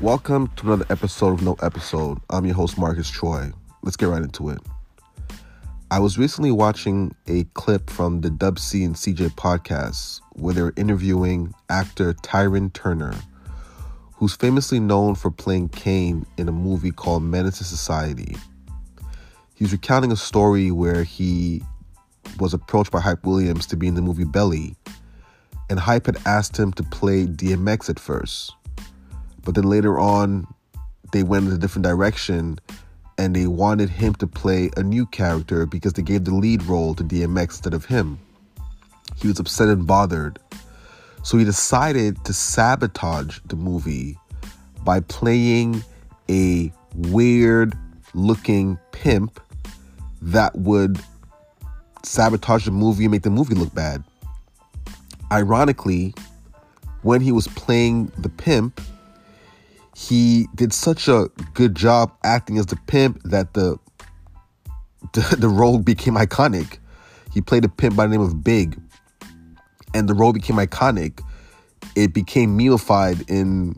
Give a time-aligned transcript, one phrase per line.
[0.00, 2.20] Welcome to another episode of No Episode.
[2.30, 3.52] I'm your host, Marcus Troy.
[3.82, 4.58] Let's get right into it.
[5.90, 10.62] I was recently watching a clip from the Dub C and CJ podcast where they
[10.62, 13.14] were interviewing actor Tyrin Turner,
[14.14, 18.36] who's famously known for playing Caine in a movie called Menace II Society.
[19.54, 21.62] He's recounting a story where he
[22.38, 24.76] was approached by Hype Williams to be in the movie Belly,
[25.68, 28.54] and Hype had asked him to play DMX at first.
[29.44, 30.46] But then later on,
[31.12, 32.58] they went in a different direction
[33.18, 36.94] and they wanted him to play a new character because they gave the lead role
[36.94, 38.18] to DMX instead of him.
[39.16, 40.38] He was upset and bothered.
[41.22, 44.16] So he decided to sabotage the movie
[44.84, 45.84] by playing
[46.30, 47.76] a weird
[48.14, 49.38] looking pimp
[50.22, 50.98] that would
[52.02, 54.02] sabotage the movie and make the movie look bad.
[55.30, 56.14] Ironically,
[57.02, 58.80] when he was playing the pimp,
[60.00, 63.78] he did such a good job acting as the pimp that the
[65.12, 66.78] the, the role became iconic.
[67.32, 68.80] He played a pimp by the name of Big,
[69.94, 71.22] and the role became iconic.
[71.96, 73.76] It became memified in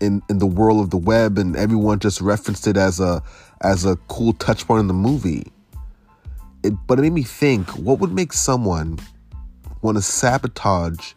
[0.00, 3.20] in in the world of the web, and everyone just referenced it as a
[3.62, 5.50] as a cool touch point in the movie.
[6.62, 9.00] It, but it made me think: what would make someone
[9.80, 11.14] want to sabotage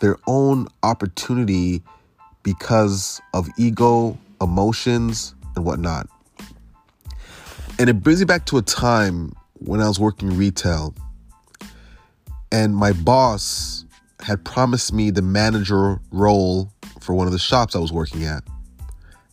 [0.00, 1.84] their own opportunity
[2.42, 6.08] because of ego, emotions, and whatnot.
[7.78, 10.94] And it brings me back to a time when I was working retail,
[12.52, 13.84] and my boss
[14.20, 18.42] had promised me the manager role for one of the shops I was working at.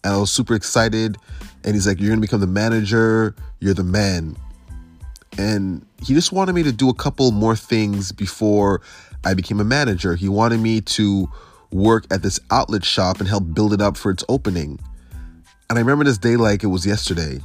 [0.04, 1.18] And I was super excited.
[1.64, 4.38] And he's like, You're gonna become the manager, you're the man.
[5.38, 8.82] And he just wanted me to do a couple more things before
[9.26, 10.16] I became a manager.
[10.16, 11.30] He wanted me to
[11.72, 14.80] work at this outlet shop and help build it up for its opening.
[15.70, 17.40] And I remember this day like it was yesterday.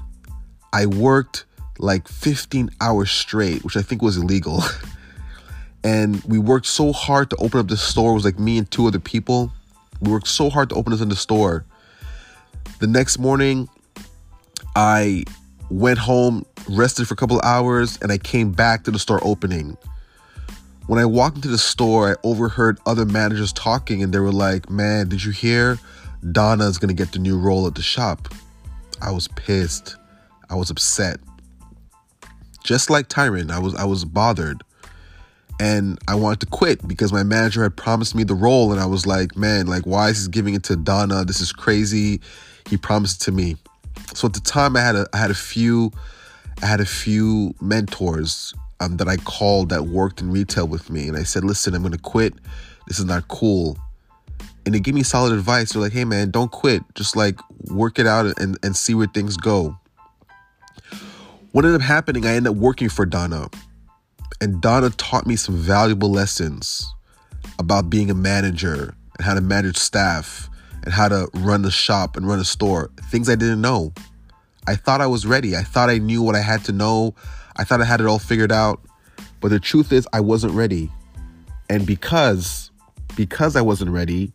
[0.73, 1.45] I worked
[1.79, 4.63] like 15 hours straight, which I think was illegal.
[5.85, 8.13] and we worked so hard to open up the store.
[8.13, 9.53] It was like me and two other people.
[10.01, 11.65] We worked so hard to open this in the store.
[12.79, 13.69] The next morning,
[14.75, 15.25] I
[15.71, 19.21] went home, rested for a couple of hours, and I came back to the store
[19.23, 19.77] opening.
[20.93, 24.69] When I walked into the store, I overheard other managers talking, and they were like,
[24.69, 25.79] Man, did you hear?
[26.33, 28.29] Donna's gonna get the new role at the shop.
[29.01, 29.97] I was pissed.
[30.51, 31.19] I was upset.
[32.63, 34.63] Just like Tyrin, I was I was bothered.
[35.59, 38.85] And I wanted to quit because my manager had promised me the role, and I
[38.85, 41.25] was like, man, like, why is he giving it to Donna?
[41.25, 42.21] This is crazy.
[42.69, 43.57] He promised it to me.
[44.13, 45.91] So at the time, I had a I had a few
[46.63, 48.53] I had a few mentors
[48.83, 51.09] um, that I called that worked in retail with me.
[51.09, 52.35] And I said, listen, I'm going to quit.
[52.89, 53.79] This is not cool.
[54.65, 55.73] And they gave me solid advice.
[55.73, 56.83] They're like, hey, man, don't quit.
[56.95, 57.39] Just like
[57.71, 59.77] work it out and, and see where things go.
[61.53, 63.49] What ended up happening, I ended up working for Donna.
[64.41, 66.93] And Donna taught me some valuable lessons
[67.59, 70.49] about being a manager and how to manage staff
[70.85, 72.91] and how to run the shop and run a store.
[73.11, 73.93] Things I didn't know.
[74.67, 75.57] I thought I was ready.
[75.57, 77.15] I thought I knew what I had to know.
[77.57, 78.81] I thought I had it all figured out,
[79.41, 80.91] but the truth is I wasn't ready.
[81.69, 82.71] And because
[83.17, 84.33] because I wasn't ready,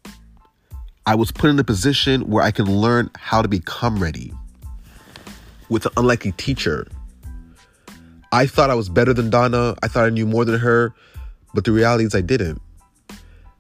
[1.06, 4.34] I was put in a position where I can learn how to become ready
[5.70, 6.88] with an unlikely teacher.
[8.32, 9.76] I thought I was better than Donna.
[9.82, 10.94] I thought I knew more than her,
[11.54, 12.62] but the reality is I didn't.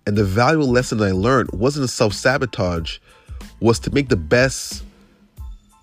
[0.05, 2.99] And the valuable lesson I learned wasn't self-sabotage,
[3.59, 4.83] was to make the best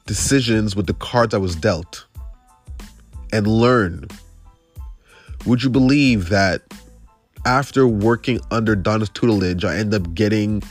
[0.07, 2.07] decisions with the cards I was dealt
[3.33, 4.07] and learn.
[5.47, 6.63] Would you believe that
[7.47, 10.63] after working under Donna's tutelage, I end up getting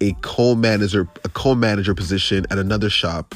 [0.00, 3.34] a co-manager a co-manager position at another shop,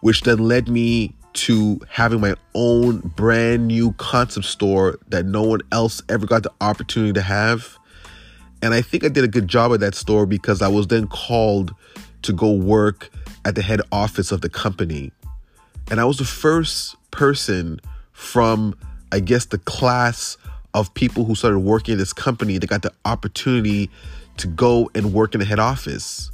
[0.00, 5.60] which then led me to having my own brand new concept store that no one
[5.70, 7.78] else ever got the opportunity to have.
[8.60, 11.06] And I think I did a good job at that store because I was then
[11.08, 11.74] called
[12.22, 13.10] to go work
[13.44, 15.12] at the head office of the company.
[15.90, 17.80] And I was the first person
[18.12, 18.76] from,
[19.10, 20.36] I guess, the class
[20.74, 23.90] of people who started working in this company that got the opportunity
[24.38, 26.30] to go and work in the head office.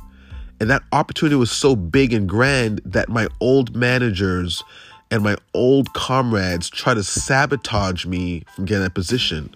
[0.60, 4.62] And that opportunity was so big and grand that my old managers
[5.11, 9.54] and my old comrades tried to sabotage me from getting that position.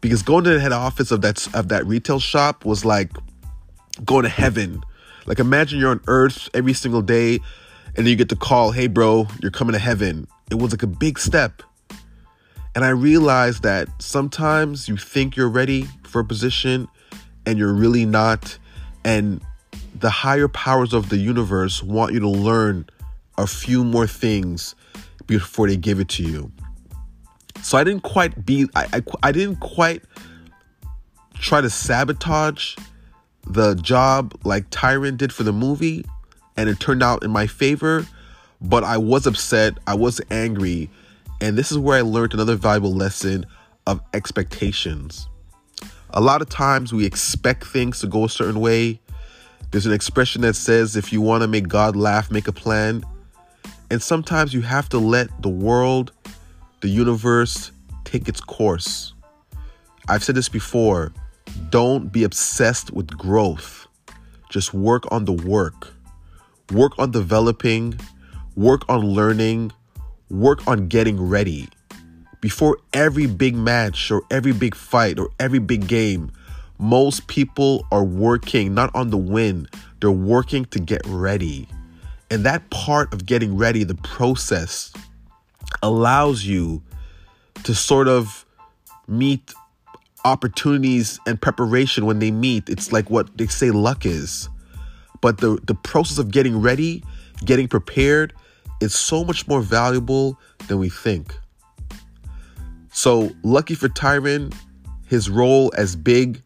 [0.00, 3.10] Because going to the head office of that of that retail shop was like
[4.04, 4.82] going to heaven.
[5.26, 7.40] Like imagine you're on earth every single day
[7.96, 10.26] and then you get the call, hey, bro, you're coming to heaven.
[10.50, 11.62] It was like a big step.
[12.74, 16.88] And I realized that sometimes you think you're ready for a position
[17.46, 18.58] and you're really not.
[19.04, 19.40] And
[20.00, 22.86] the higher powers of the universe want you to learn
[23.38, 24.74] a few more things
[25.26, 26.50] before they give it to you.
[27.62, 30.02] So I didn't quite be, I, I, I didn't quite
[31.34, 32.76] try to sabotage
[33.46, 36.04] the job like Tyrin did for the movie,
[36.56, 38.06] and it turned out in my favor.
[38.60, 40.88] But I was upset, I was angry,
[41.40, 43.44] and this is where I learned another valuable lesson
[43.86, 45.28] of expectations.
[46.10, 49.00] A lot of times we expect things to go a certain way.
[49.70, 53.04] There's an expression that says, if you want to make God laugh, make a plan.
[53.90, 56.12] And sometimes you have to let the world,
[56.80, 57.72] the universe,
[58.04, 59.12] take its course.
[60.08, 61.12] I've said this before
[61.70, 63.86] don't be obsessed with growth.
[64.50, 65.92] Just work on the work.
[66.72, 67.98] Work on developing,
[68.56, 69.72] work on learning,
[70.30, 71.68] work on getting ready.
[72.40, 76.30] Before every big match or every big fight or every big game,
[76.78, 79.68] most people are working not on the win,
[80.00, 81.68] they're working to get ready.
[82.30, 84.92] And that part of getting ready, the process,
[85.82, 86.82] allows you
[87.62, 88.44] to sort of
[89.06, 89.52] meet
[90.24, 92.68] opportunities and preparation when they meet.
[92.68, 94.48] It's like what they say luck is.
[95.20, 97.02] But the, the process of getting ready,
[97.44, 98.32] getting prepared,
[98.80, 100.38] is so much more valuable
[100.68, 101.34] than we think.
[102.92, 104.54] So, lucky for Tyrin,
[105.06, 106.42] his role as Big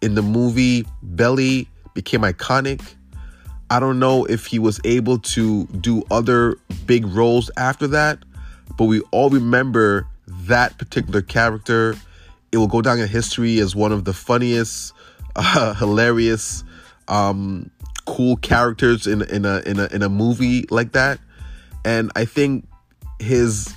[0.00, 2.80] in the movie Belly became iconic.
[3.68, 6.56] I don't know if he was able to do other
[6.86, 8.18] big roles after that,
[8.76, 11.96] but we all remember that particular character
[12.52, 14.92] it will go down in history as one of the funniest,
[15.36, 16.64] uh, hilarious,
[17.08, 17.70] um,
[18.06, 21.18] cool characters in in a in a in a movie like that.
[21.84, 22.66] And I think
[23.18, 23.74] his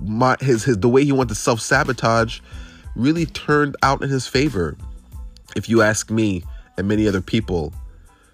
[0.00, 2.40] my his his the way he went to self sabotage
[2.96, 4.76] really turned out in his favor,
[5.54, 6.42] if you ask me
[6.76, 7.72] and many other people.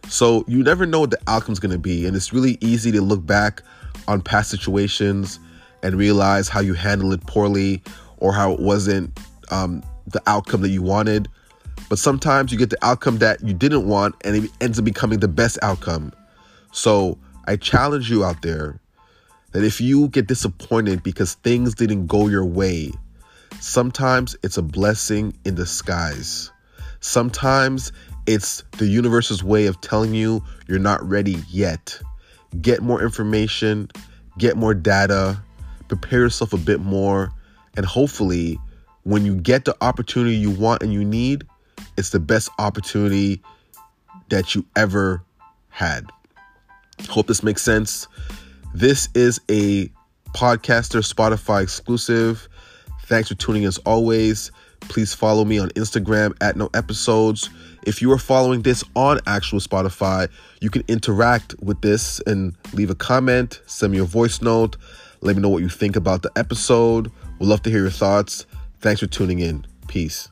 [0.09, 3.01] So you never know what the outcome's going to be, and it's really easy to
[3.01, 3.63] look back
[4.07, 5.39] on past situations
[5.83, 7.83] and realize how you handled it poorly
[8.19, 9.19] or how it wasn't
[9.51, 11.29] um, the outcome that you wanted.
[11.89, 15.21] But sometimes you get the outcome that you didn't want and it ends up becoming
[15.21, 16.13] the best outcome.
[16.73, 18.81] So I challenge you out there
[19.53, 22.93] that if you get disappointed because things didn't go your way,
[23.61, 26.51] sometimes it's a blessing in disguise.
[27.01, 27.93] Sometimes
[28.27, 32.01] it's the universe's way of telling you you're not ready yet.
[32.61, 33.91] Get more information,
[34.39, 35.41] get more data,
[35.89, 37.33] prepare yourself a bit more,
[37.77, 38.59] and hopefully
[39.05, 41.47] when you get the opportunity you want and you need,
[41.97, 43.43] it's the best opportunity
[44.31, 45.23] that you ever
[45.69, 46.11] had.
[47.09, 48.09] Hope this makes sense.
[48.75, 49.89] This is a
[50.35, 52.49] podcaster Spotify exclusive.
[53.03, 54.51] Thanks for tuning in as always.
[54.81, 57.51] Please follow me on Instagram at no episodes.
[57.87, 60.29] If you are following this on actual Spotify,
[60.61, 64.77] you can interact with this and leave a comment, send me a voice note,
[65.21, 67.11] let me know what you think about the episode.
[67.39, 68.47] We'd love to hear your thoughts.
[68.85, 69.67] Thanks for tuning in.
[69.89, 70.29] Peace.